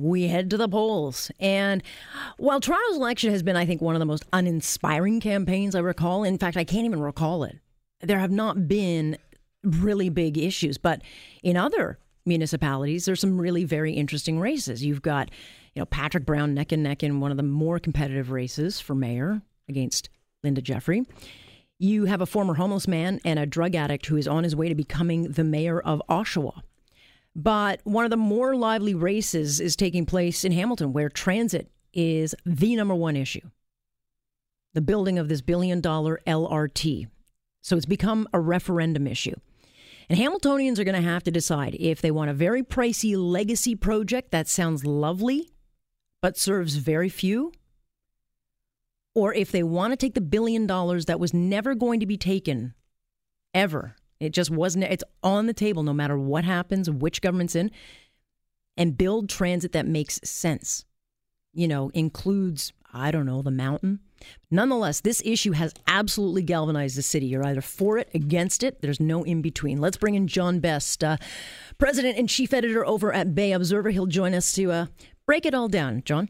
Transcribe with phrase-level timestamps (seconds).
[0.00, 1.30] we head to the polls.
[1.38, 1.82] And
[2.38, 6.24] while Toronto's election has been, I think, one of the most uninspiring campaigns I recall,
[6.24, 7.58] in fact, I can't even recall it.
[8.00, 9.18] There have not been
[9.62, 11.02] really big issues, but
[11.42, 14.84] in other municipalities, there's some really very interesting races.
[14.84, 15.30] You've got,
[15.74, 18.94] you know, Patrick Brown neck and neck in one of the more competitive races for
[18.94, 20.08] mayor against
[20.42, 21.04] Linda Jeffrey.
[21.78, 24.68] You have a former homeless man and a drug addict who is on his way
[24.68, 26.62] to becoming the mayor of Oshawa.
[27.34, 32.34] But one of the more lively races is taking place in Hamilton, where transit is
[32.44, 33.50] the number one issue.
[34.74, 37.08] The building of this billion dollar LRT.
[37.60, 39.34] So it's become a referendum issue.
[40.08, 43.76] And Hamiltonians are going to have to decide if they want a very pricey legacy
[43.76, 45.52] project that sounds lovely
[46.20, 47.52] but serves very few,
[49.14, 52.16] or if they want to take the billion dollars that was never going to be
[52.16, 52.74] taken
[53.54, 57.70] ever it just wasn't, it's on the table no matter what happens, which government's in,
[58.76, 60.84] and build transit that makes sense.
[61.52, 64.00] You know, includes, I don't know, the mountain.
[64.50, 67.26] Nonetheless, this issue has absolutely galvanized the city.
[67.26, 68.82] You're either for it, against it.
[68.82, 69.80] There's no in between.
[69.80, 71.16] Let's bring in John Best, uh,
[71.78, 73.90] president and chief editor over at Bay Observer.
[73.90, 74.86] He'll join us to uh,
[75.26, 76.02] break it all down.
[76.04, 76.28] John?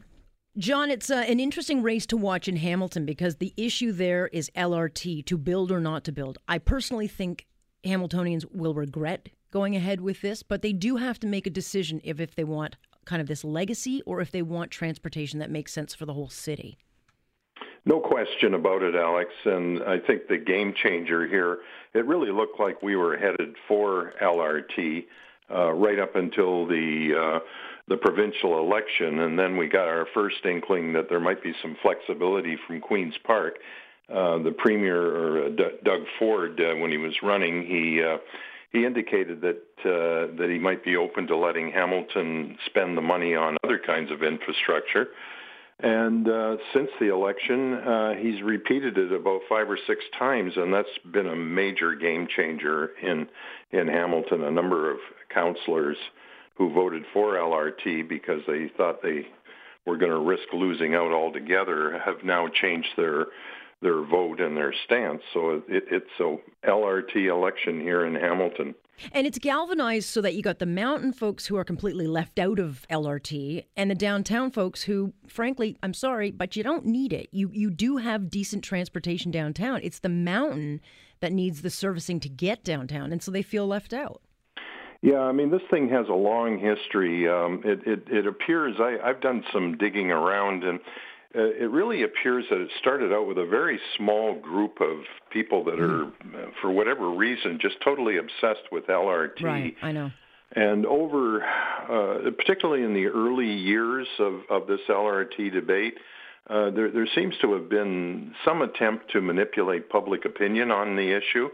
[0.57, 4.49] John, it's uh, an interesting race to watch in Hamilton because the issue there is
[4.55, 6.37] LRT to build or not to build.
[6.47, 7.45] I personally think
[7.85, 12.01] Hamiltonians will regret going ahead with this, but they do have to make a decision
[12.03, 15.73] if, if they want kind of this legacy or if they want transportation that makes
[15.73, 16.77] sense for the whole city.
[17.85, 19.31] No question about it, Alex.
[19.45, 21.59] And I think the game changer here,
[21.93, 25.05] it really looked like we were headed for LRT
[25.49, 27.39] uh, right up until the uh,
[27.87, 31.75] the provincial election, and then we got our first inkling that there might be some
[31.81, 33.55] flexibility from Queens Park.
[34.11, 35.49] Uh, the premier or uh,
[35.83, 38.17] Doug Ford, uh, when he was running, he uh,
[38.71, 43.35] he indicated that uh, that he might be open to letting Hamilton spend the money
[43.35, 45.07] on other kinds of infrastructure.
[45.83, 46.27] And
[46.73, 47.81] since the election,
[48.21, 52.91] he's repeated it about five or six times, and that's been a major game changer
[53.01, 53.27] in
[53.71, 54.43] in Hamilton.
[54.43, 54.99] A number of
[55.33, 55.97] councillors
[56.55, 59.25] who voted for LRT because they thought they
[59.87, 63.25] were going to risk losing out altogether have now changed their
[63.81, 65.21] their vote and their stance.
[65.33, 66.37] So it, it's a
[66.67, 68.75] LRT election here in Hamilton.
[69.11, 72.59] And it's galvanized so that you got the mountain folks who are completely left out
[72.59, 77.29] of LRT and the downtown folks who, frankly, I'm sorry, but you don't need it.
[77.31, 79.79] You you do have decent transportation downtown.
[79.83, 80.81] It's the mountain
[81.19, 84.21] that needs the servicing to get downtown, and so they feel left out.
[85.01, 87.27] Yeah, I mean, this thing has a long history.
[87.27, 90.79] Um, it, it, it appears I, I've done some digging around, and
[91.35, 94.97] uh, it really appears that it started out with a very small group of
[95.31, 96.51] people that are, mm.
[96.61, 99.41] for whatever reason, just totally obsessed with LRT.
[99.41, 100.11] Right, I know.
[100.53, 105.93] And over, uh, particularly in the early years of, of this LRT debate,
[106.49, 111.15] uh, there, there seems to have been some attempt to manipulate public opinion on the
[111.15, 111.47] issue.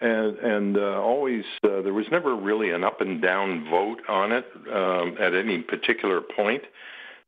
[0.00, 4.32] And, and uh, always, uh, there was never really an up and down vote on
[4.32, 6.62] it um, at any particular point.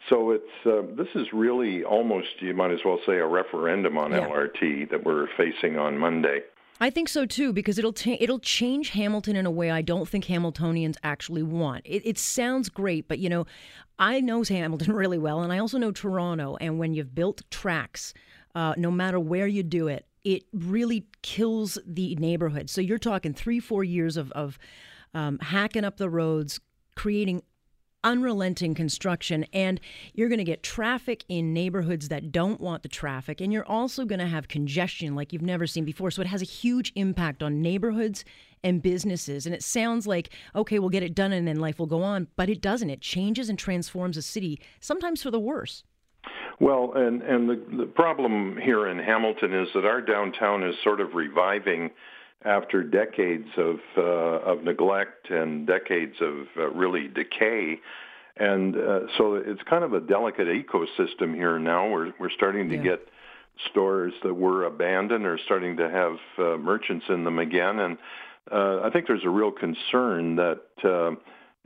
[0.08, 4.12] So it's uh, this is really almost you might as well say a referendum on
[4.12, 4.28] yeah.
[4.28, 6.40] LRT that we're facing on Monday.
[6.78, 10.08] I think so too because it'll ta- it'll change Hamilton in a way I don't
[10.08, 11.82] think Hamiltonians actually want.
[11.86, 13.46] It, it sounds great, but you know,
[13.98, 16.56] I know Hamilton really well, and I also know Toronto.
[16.60, 18.12] And when you've built tracks,
[18.54, 22.68] uh, no matter where you do it, it really kills the neighborhood.
[22.68, 24.58] So you're talking three, four years of of
[25.14, 26.60] um, hacking up the roads,
[26.94, 27.42] creating
[28.06, 29.80] unrelenting construction and
[30.14, 34.04] you're going to get traffic in neighborhoods that don't want the traffic and you're also
[34.04, 36.12] going to have congestion like you've never seen before.
[36.12, 38.24] So it has a huge impact on neighborhoods
[38.62, 41.86] and businesses and it sounds like okay we'll get it done and then life will
[41.86, 42.90] go on but it doesn't.
[42.90, 45.82] It changes and transforms a city sometimes for the worse.
[46.60, 51.00] Well, and and the the problem here in Hamilton is that our downtown is sort
[51.00, 51.90] of reviving
[52.44, 57.78] after decades of uh, of neglect and decades of uh, really decay.
[58.36, 61.88] And uh, so it's kind of a delicate ecosystem here now.
[61.88, 62.82] We're we're starting to yeah.
[62.82, 63.08] get
[63.70, 67.98] stores that were abandoned are starting to have uh, merchants in them again, and
[68.52, 71.12] uh, I think there's a real concern that uh,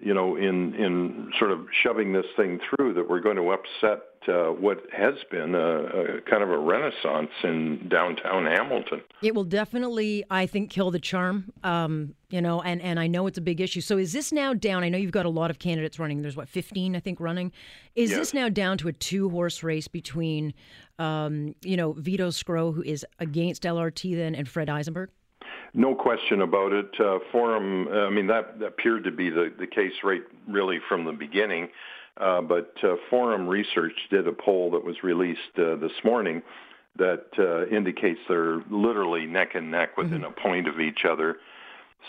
[0.03, 4.03] you know, in in sort of shoving this thing through, that we're going to upset
[4.29, 9.01] uh, what has been a, a, kind of a renaissance in downtown Hamilton.
[9.23, 11.53] It will definitely, I think, kill the charm.
[11.65, 13.81] Um, you know, and and I know it's a big issue.
[13.81, 14.85] So is this now down?
[14.85, 16.23] I know you've got a lot of candidates running.
[16.23, 17.53] There's what 15, I think, running.
[17.95, 18.19] Is yes.
[18.19, 20.55] this now down to a two horse race between,
[20.99, 25.11] um, you know, Vito Sgro, who is against LRT, then, and Fred Eisenberg?
[25.75, 26.91] No question about it.
[26.99, 30.79] Uh, Forum, uh, I mean, that, that, appeared to be the, the case right really
[30.89, 31.69] from the beginning.
[32.17, 36.43] Uh, but uh, Forum Research did a poll that was released uh, this morning
[36.97, 40.39] that uh, indicates they're literally neck and neck within mm-hmm.
[40.39, 41.37] a point of each other.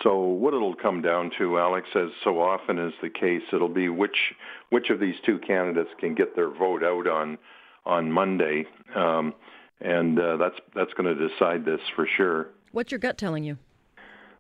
[0.03, 3.89] So what it'll come down to, Alex, as so often is the case, it'll be
[3.89, 4.33] which
[4.69, 7.37] which of these two candidates can get their vote out on
[7.85, 8.65] on Monday,
[8.95, 9.33] um,
[9.81, 12.47] and that's that's going to decide this for sure.
[12.71, 13.57] What's your gut telling you?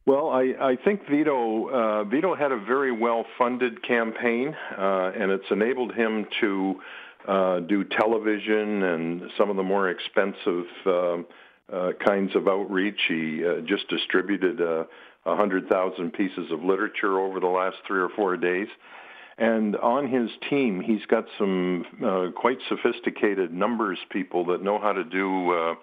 [0.05, 5.31] Well, I, I think Vito uh, Vito had a very well funded campaign, uh, and
[5.31, 6.75] it's enabled him to
[7.27, 11.17] uh, do television and some of the more expensive uh,
[11.71, 12.99] uh, kinds of outreach.
[13.07, 14.87] He uh, just distributed a
[15.25, 18.67] uh, hundred thousand pieces of literature over the last three or four days.
[19.37, 24.93] And on his team, he's got some uh, quite sophisticated numbers people that know how
[24.93, 25.75] to do uh,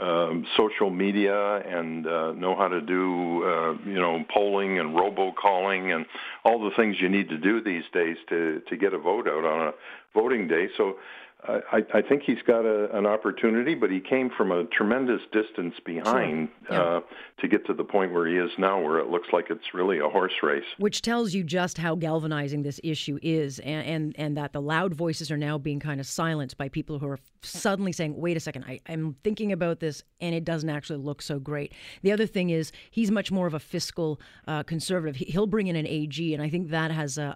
[0.00, 5.94] um, social media and uh, know how to do uh, you know polling and robocalling
[5.94, 6.06] and
[6.44, 9.44] all the things you need to do these days to to get a vote out
[9.44, 9.72] on a
[10.14, 10.68] voting day.
[10.76, 10.96] So
[11.44, 15.74] I, I think he's got a, an opportunity, but he came from a tremendous distance
[15.84, 16.80] behind yeah.
[16.80, 17.00] uh,
[17.40, 19.98] to get to the point where he is now, where it looks like it's really
[19.98, 20.64] a horse race.
[20.78, 24.94] Which tells you just how galvanizing this issue is, and and, and that the loud
[24.94, 28.40] voices are now being kind of silenced by people who are suddenly saying, "Wait a
[28.40, 32.26] second, I, I'm thinking about this, and it doesn't actually look so great." The other
[32.26, 35.14] thing is he's much more of a fiscal uh, conservative.
[35.14, 37.34] He'll bring in an AG, and I think that has uh,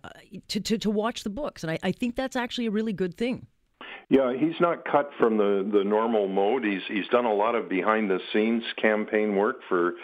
[0.48, 3.16] to, to to watch the books, and I, I think that's actually a really good
[3.16, 3.46] thing.
[4.12, 6.64] Yeah, he's not cut from the the normal mode.
[6.64, 9.94] He's he's done a lot of behind the scenes campaign work for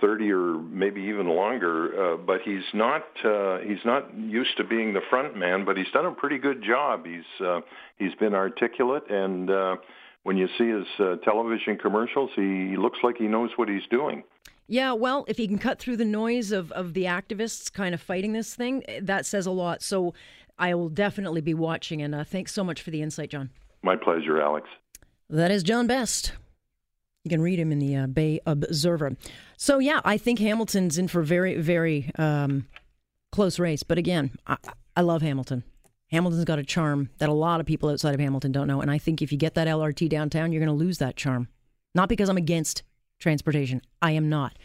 [0.00, 4.94] 30 or maybe even longer, uh, but he's not uh, he's not used to being
[4.94, 5.66] the front man.
[5.66, 7.04] But he's done a pretty good job.
[7.04, 7.60] He's uh,
[7.98, 9.76] he's been articulate, and uh,
[10.22, 14.22] when you see his uh, television commercials, he looks like he knows what he's doing.
[14.68, 18.00] Yeah, well, if he can cut through the noise of, of the activists kind of
[18.00, 19.82] fighting this thing, that says a lot.
[19.82, 20.14] So
[20.60, 22.02] I will definitely be watching.
[22.02, 23.50] And uh, thanks so much for the insight, John.
[23.82, 24.68] My pleasure, Alex.
[25.30, 26.32] That is John Best.
[27.24, 29.16] You can read him in the uh, Bay Observer.
[29.56, 32.66] So, yeah, I think Hamilton's in for a very, very um,
[33.32, 33.82] close race.
[33.82, 34.56] But again, I,
[34.96, 35.64] I love Hamilton.
[36.10, 38.80] Hamilton's got a charm that a lot of people outside of Hamilton don't know.
[38.80, 41.48] And I think if you get that LRT downtown, you're going to lose that charm.
[41.94, 42.82] Not because I'm against
[43.18, 44.58] transportation, I am not.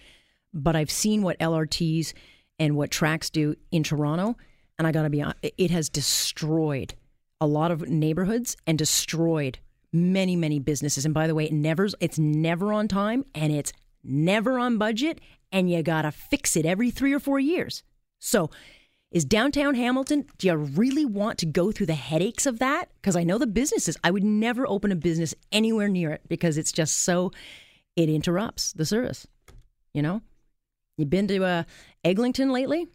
[0.54, 2.14] But I've seen what LRTs
[2.58, 4.38] and what tracks do in Toronto
[4.78, 6.94] and I got to be honest, it has destroyed
[7.42, 9.60] a lot of neighborhoods and destroyed
[9.92, 11.06] many many businesses.
[11.06, 13.72] And by the way, it never it's never on time and it's
[14.04, 15.20] never on budget,
[15.52, 17.84] and you got to fix it every three or four years.
[18.20, 18.50] So.
[19.12, 22.90] Is downtown Hamilton, do you really want to go through the headaches of that?
[22.96, 26.58] Because I know the businesses, I would never open a business anywhere near it because
[26.58, 27.32] it's just so,
[27.96, 29.26] it interrupts the service.
[29.94, 30.22] You know?
[30.98, 31.64] You been to uh,
[32.04, 32.88] Eglinton lately?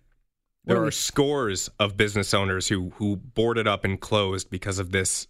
[0.64, 5.26] There are scores of business owners who who boarded up and closed because of this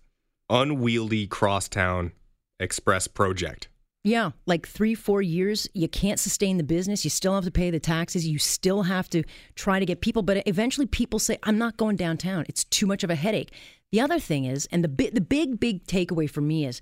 [0.49, 2.13] unwieldy crosstown
[2.59, 3.69] express project.
[4.03, 7.05] Yeah, like three, four years, you can't sustain the business.
[7.05, 8.27] You still have to pay the taxes.
[8.27, 9.23] You still have to
[9.55, 10.23] try to get people.
[10.23, 12.47] But eventually, people say, "I'm not going downtown.
[12.49, 13.53] It's too much of a headache."
[13.93, 16.81] The other thing is, and the big, the big, big takeaway for me is,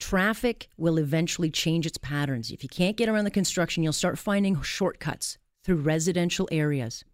[0.00, 2.50] traffic will eventually change its patterns.
[2.50, 7.04] If you can't get around the construction, you'll start finding shortcuts through residential areas.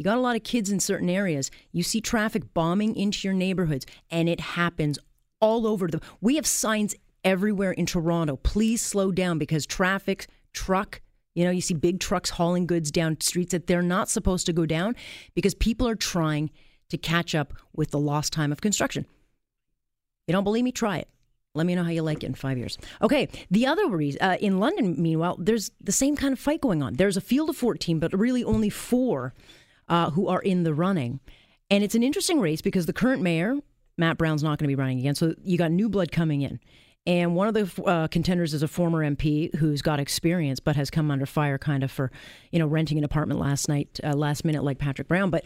[0.00, 1.50] You got a lot of kids in certain areas.
[1.72, 4.98] You see traffic bombing into your neighborhoods, and it happens
[5.40, 6.00] all over the.
[6.22, 8.36] We have signs everywhere in Toronto.
[8.36, 11.02] Please slow down because traffic, truck,
[11.34, 14.54] you know, you see big trucks hauling goods down streets that they're not supposed to
[14.54, 14.96] go down
[15.34, 16.48] because people are trying
[16.88, 19.04] to catch up with the lost time of construction.
[20.26, 20.72] You don't believe me?
[20.72, 21.08] Try it.
[21.54, 22.78] Let me know how you like it in five years.
[23.02, 26.82] Okay, the other reason uh, in London, meanwhile, there's the same kind of fight going
[26.82, 26.94] on.
[26.94, 29.34] There's a field of 14, but really only four
[29.90, 31.20] uh, who are in the running.
[31.68, 33.56] And it's an interesting race because the current mayor,
[33.98, 35.14] Matt Brown's not going to be running again.
[35.14, 36.58] So you got new blood coming in.
[37.06, 40.90] And one of the uh, contenders is a former MP who's got experience, but has
[40.90, 42.10] come under fire kind of for,
[42.52, 45.30] you know, renting an apartment last night, uh, last minute, like Patrick Brown.
[45.30, 45.44] But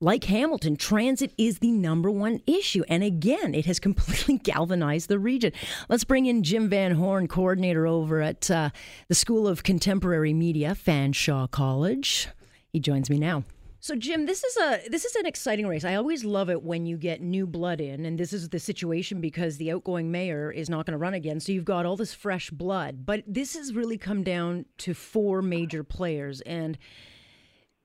[0.00, 2.82] like Hamilton, transit is the number one issue.
[2.88, 5.52] And again, it has completely galvanized the region.
[5.88, 8.70] Let's bring in Jim Van Horn, coordinator over at uh,
[9.08, 12.28] the School of Contemporary Media, Fanshawe College.
[12.72, 13.44] He joins me now.
[13.86, 15.84] So Jim, this is a this is an exciting race.
[15.84, 19.20] I always love it when you get new blood in, and this is the situation
[19.20, 21.38] because the outgoing mayor is not going to run again.
[21.38, 23.06] So you've got all this fresh blood.
[23.06, 26.40] But this has really come down to four major players.
[26.40, 26.78] And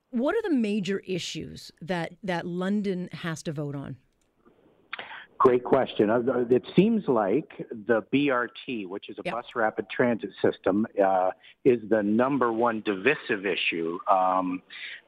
[0.10, 3.98] what are the major issues that that London has to vote on?
[5.38, 6.12] Great question.
[6.12, 9.34] Uh, it seems like the BRT, which is a yep.
[9.34, 11.32] bus rapid transit system, uh,
[11.66, 13.98] is the number one divisive issue.
[14.08, 14.62] Um,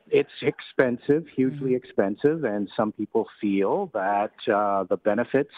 [0.09, 1.75] it's expensive, hugely mm-hmm.
[1.75, 5.53] expensive, and some people feel that uh, the benefits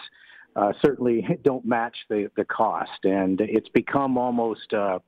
[0.55, 3.03] uh, certainly don't match the, the cost.
[3.03, 4.99] And it's become almost uh,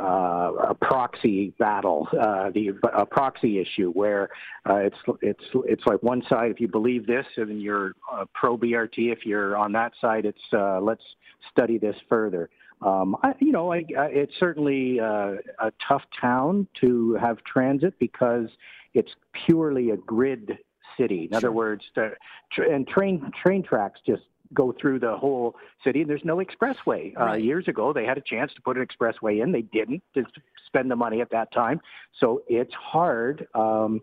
[0.00, 4.28] uh, a proxy battle, uh, the a proxy issue where
[4.68, 8.56] uh, it's it's it's like one side if you believe this and you're uh, pro
[8.56, 11.02] BRT, if you're on that side, it's uh, let's
[11.50, 12.48] study this further.
[12.80, 17.98] Um, I, you know, I, I, it's certainly uh, a tough town to have transit
[17.98, 18.48] because
[18.94, 19.12] it's
[19.46, 20.58] purely a grid
[20.96, 21.24] city.
[21.24, 21.36] In sure.
[21.36, 22.12] other words, the,
[22.56, 24.22] and train train tracks just
[24.54, 26.00] go through the whole city.
[26.00, 27.16] And there's no expressway.
[27.18, 27.34] Uh, right.
[27.34, 29.52] Uh, years ago, they had a chance to put an expressway in.
[29.52, 30.24] They didn't to
[30.66, 31.80] spend the money at that time.
[32.18, 34.00] So it's hard um,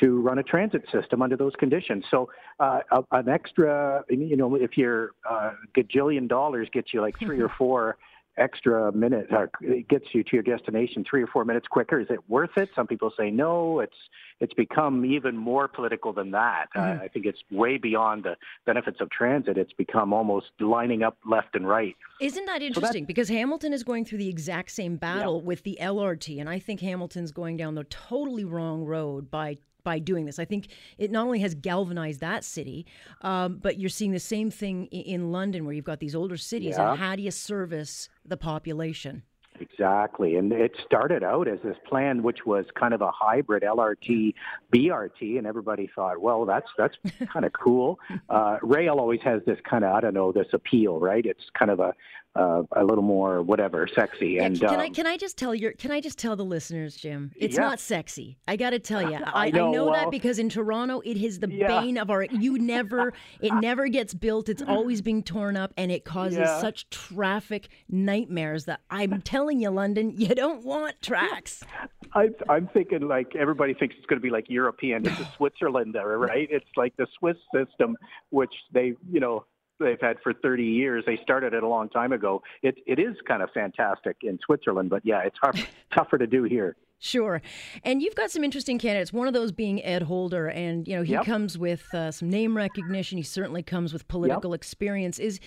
[0.00, 2.04] to run a transit system under those conditions.
[2.10, 2.28] So
[2.60, 2.80] uh,
[3.12, 7.96] an extra, you know, if your uh, gajillion dollars gets you like three or four
[8.38, 12.06] extra minutes, uh, it gets you to your destination three or four minutes quicker is
[12.10, 12.68] it worth it?
[12.74, 13.80] Some people say no.
[13.80, 13.96] It's
[14.40, 16.66] it's become even more political than that.
[16.76, 17.00] Mm-hmm.
[17.00, 18.36] uh, i think it's way beyond the
[18.66, 19.56] benefits of transit.
[19.56, 21.96] It's become almost lining up left and right.
[22.20, 23.04] Isn't that interesting?
[23.04, 25.46] so because hamilton is going through the exact same battle yeah.
[25.46, 30.00] with the lrt and i think hamilton's going down the totally wrong road by by
[30.00, 30.40] doing this.
[30.40, 30.66] I think
[30.98, 32.86] it not only has galvanized that city,
[33.22, 36.74] um, but you're seeing the same thing in, London where you've got these older cities.
[36.76, 36.90] Yeah.
[36.90, 39.22] And how do you service the population?
[39.60, 40.36] Exactly.
[40.36, 44.34] And it started out as this plan, which was kind of a hybrid LRT
[44.74, 46.96] BRT, and everybody thought, well, that's that's
[47.32, 47.98] kind of cool.
[48.28, 51.24] Uh, rail always has this kind of I don't know this appeal, right?
[51.24, 51.94] It's kind of a
[52.36, 54.30] uh, a little more whatever sexy.
[54.30, 55.72] Yeah, and can um, I can I just tell you?
[55.78, 57.32] Can I just tell the listeners, Jim?
[57.36, 57.62] It's yeah.
[57.62, 58.38] not sexy.
[58.46, 61.00] I got to tell you, I, I know, I know well, that because in Toronto,
[61.00, 61.66] it is the yeah.
[61.66, 62.24] bane of our.
[62.24, 64.48] You never, it never gets built.
[64.48, 69.70] It's always being torn up, and it causes such traffic nightmares that I'm telling you,
[69.70, 71.64] London, you don't want tracks.
[72.14, 75.06] I, I'm thinking like everybody thinks it's going to be like European.
[75.06, 76.48] It's Switzerland there, right?
[76.50, 77.96] It's like the Swiss system,
[78.30, 79.44] which they, you know,
[79.78, 81.04] they've had for 30 years.
[81.06, 82.42] They started it a long time ago.
[82.62, 85.58] It it is kind of fantastic in Switzerland, but yeah, it's hard,
[85.94, 86.76] tougher to do here.
[86.98, 87.42] Sure,
[87.84, 89.12] and you've got some interesting candidates.
[89.12, 91.26] One of those being Ed Holder, and you know he yep.
[91.26, 93.18] comes with uh, some name recognition.
[93.18, 94.56] He certainly comes with political yep.
[94.56, 95.18] experience.
[95.18, 95.38] Is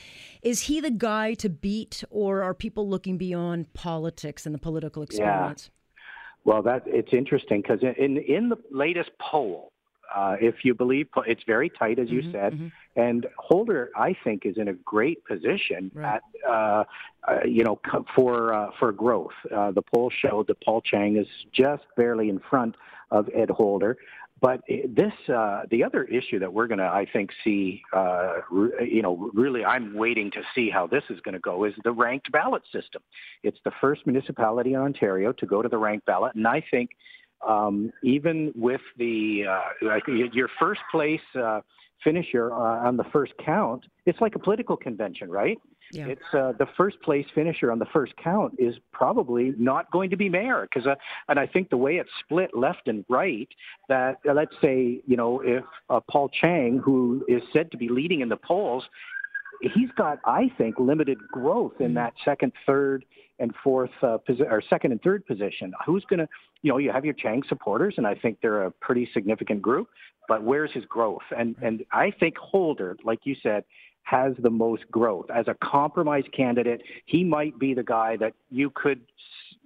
[0.43, 5.01] is he the guy to beat, or are people looking beyond politics and the political
[5.01, 5.71] experience?
[5.71, 6.53] Yeah.
[6.53, 9.71] Well, that it's interesting because in in the latest poll,
[10.15, 12.67] uh, if you believe it's very tight, as you mm-hmm, said, mm-hmm.
[12.95, 16.15] And Holder, I think, is in a great position right.
[16.15, 16.83] at uh,
[17.27, 17.79] uh, you know
[18.15, 19.31] for uh, for growth.
[19.53, 22.75] Uh, the poll showed that Paul Cheng is just barely in front
[23.11, 23.97] of Ed Holder.
[24.41, 27.81] But this, uh, the other issue that we're going to, I think, see,
[28.49, 31.73] re- you know, really, I'm waiting to see how this is going to go is
[31.83, 33.01] the ranked ballot system.
[33.43, 36.91] It's the first municipality in Ontario to go to the ranked ballot, and I think
[37.47, 39.99] um, even with the uh,
[40.33, 41.61] your first place uh,
[42.03, 45.57] finisher uh, on the first count, it's like a political convention, right?
[45.91, 46.07] Yeah.
[46.07, 50.17] It's uh, the first place finisher on the first count is probably not going to
[50.17, 50.95] be mayor because, uh,
[51.27, 53.49] and I think the way it's split left and right,
[53.87, 57.89] that uh, let's say you know if uh, Paul Cheng, who is said to be
[57.89, 58.83] leading in the polls,
[59.61, 61.95] he's got I think limited growth in mm-hmm.
[61.95, 63.05] that second, third,
[63.39, 65.73] and fourth uh, posi- or second and third position.
[65.85, 66.27] Who's going to,
[66.61, 69.89] you know, you have your Cheng supporters, and I think they're a pretty significant group.
[70.27, 71.23] But where's his growth?
[71.35, 73.63] And and I think Holder, like you said,
[74.03, 76.81] has the most growth as a compromise candidate.
[77.05, 79.01] He might be the guy that you could,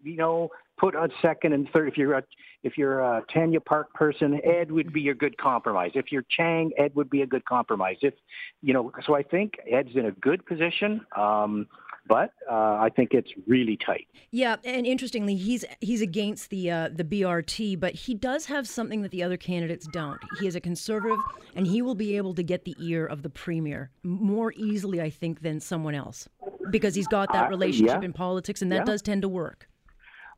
[0.03, 1.87] you know, put on second and third.
[1.87, 2.23] If you're a
[2.63, 5.91] if you're a Tanya Park person, Ed would be a good compromise.
[5.95, 7.97] If you're Cheng, Ed would be a good compromise.
[8.01, 8.13] If
[8.61, 11.01] you know, so I think Ed's in a good position.
[11.15, 11.67] Um,
[12.05, 14.07] but uh, I think it's really tight.
[14.31, 19.01] Yeah, and interestingly, he's he's against the uh, the BRT, but he does have something
[19.03, 20.19] that the other candidates don't.
[20.39, 21.19] He is a conservative,
[21.55, 25.09] and he will be able to get the ear of the premier more easily, I
[25.09, 26.27] think, than someone else
[26.71, 28.05] because he's got that relationship uh, yeah.
[28.05, 28.85] in politics, and that yeah.
[28.85, 29.69] does tend to work.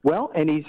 [0.06, 0.66] Well, and he's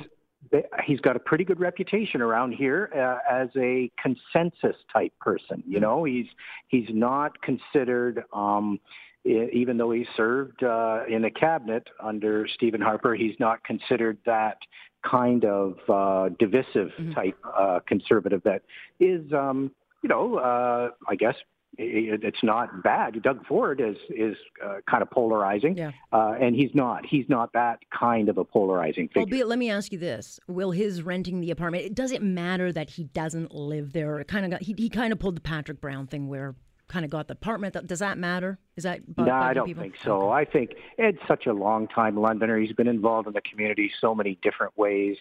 [0.85, 5.63] he's got a pretty good reputation around here uh, as a consensus type person.
[5.67, 5.83] You mm.
[5.83, 6.27] know, he's
[6.69, 8.25] he's not considered.
[8.33, 8.81] Um,
[9.25, 14.59] even though he served uh, in a cabinet under Stephen Harper, he's not considered that
[15.05, 17.13] kind of uh, divisive mm-hmm.
[17.13, 18.63] type uh, conservative that
[19.01, 21.35] is, um, you know, uh, I guess
[21.79, 23.23] it's not bad.
[23.23, 25.93] Doug Ford is is uh, kind of polarizing, yeah.
[26.13, 27.05] uh, and he's not.
[27.07, 29.23] He's not that kind of a polarizing figure.
[29.23, 31.95] Albeit, let me ask you this: Will his renting the apartment?
[31.95, 34.19] Does it matter that he doesn't live there?
[34.21, 36.55] It kind of got he, he kind of pulled the Patrick Brown thing where
[36.89, 37.77] kind of got the apartment.
[37.87, 38.59] Does that matter?
[38.77, 39.33] Is that no?
[39.33, 39.83] I don't people?
[39.83, 40.31] think so.
[40.31, 40.41] Okay.
[40.41, 42.59] I think Ed's such a long time Londoner.
[42.59, 45.17] He's been involved in the community so many different ways.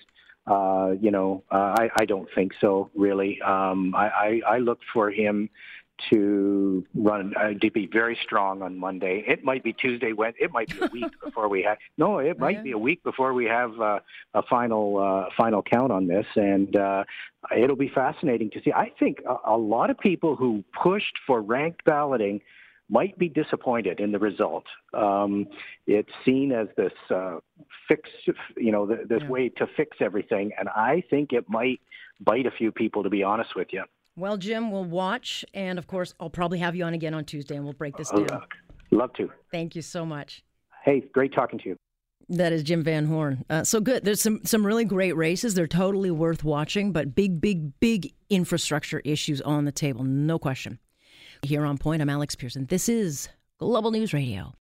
[0.48, 2.92] Uh, you know, uh, I, I don't think so.
[2.96, 5.50] Really, um, I, I, I look for him
[6.10, 9.24] to run uh, to be very strong on Monday.
[9.28, 10.14] It might be Tuesday.
[10.14, 11.78] When it might be a week before we have.
[11.98, 14.00] No, it might be a week before we have uh,
[14.34, 17.04] a final uh, final count on this, and uh,
[17.56, 18.72] it'll be fascinating to see.
[18.72, 22.42] I think a, a lot of people who pushed for ranked balloting
[22.90, 24.66] might be disappointed in the result.
[24.94, 25.48] Um,
[25.88, 27.38] it's seen as this uh,
[27.88, 28.10] fix,
[28.58, 29.28] you know, this yeah.
[29.28, 31.80] way to fix everything, and I think it might
[32.20, 33.04] bite a few people.
[33.04, 33.84] To be honest with you.
[34.16, 35.44] Well, Jim, we'll watch.
[35.54, 38.10] And of course, I'll probably have you on again on Tuesday and we'll break this
[38.10, 38.42] down.
[38.92, 39.30] Love to.
[39.52, 40.44] Thank you so much.
[40.84, 41.78] Hey, great talking to you.
[42.30, 43.46] That is Jim Van Horn.
[43.50, 44.04] Uh, so good.
[44.04, 45.54] There's some some really great races.
[45.54, 50.80] They're totally worth watching, but big, big, big infrastructure issues on the table, no question.
[51.44, 52.66] Here on Point, I'm Alex Pearson.
[52.66, 53.30] This is
[53.60, 54.56] Global News Radio.